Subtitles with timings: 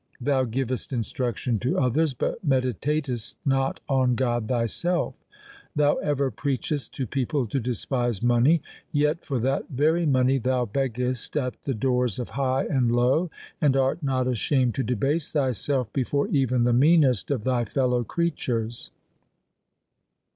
[0.19, 5.13] Thou givest instruction to others, but meditatest not on God thyself.
[5.75, 8.63] Thou ever preachest to people to despise money.
[8.91, 13.29] Yet for that very money thou beggest at the doors of high and low,
[13.61, 18.89] and art not ashamed to debase thyself before even the meanest of thy fellow creatures.